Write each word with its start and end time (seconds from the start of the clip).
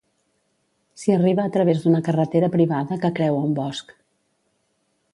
S'hi 1.01 1.13
arriba 1.15 1.45
a 1.45 1.51
través 1.59 1.85
d'una 1.85 2.01
carretera 2.09 2.51
privada 2.57 3.01
que 3.05 3.15
creua 3.21 3.47
un 3.51 3.57
bosc. 3.63 3.97